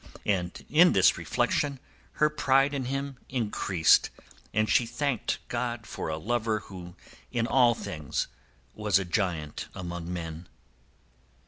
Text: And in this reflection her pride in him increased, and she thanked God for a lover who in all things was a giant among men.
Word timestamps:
And 0.25 0.65
in 0.67 0.93
this 0.93 1.15
reflection 1.15 1.79
her 2.13 2.27
pride 2.31 2.73
in 2.73 2.85
him 2.85 3.17
increased, 3.29 4.09
and 4.51 4.67
she 4.67 4.87
thanked 4.87 5.37
God 5.47 5.85
for 5.85 6.09
a 6.09 6.17
lover 6.17 6.61
who 6.61 6.95
in 7.31 7.45
all 7.45 7.75
things 7.75 8.25
was 8.73 8.97
a 8.97 9.05
giant 9.05 9.67
among 9.75 10.11
men. 10.11 10.47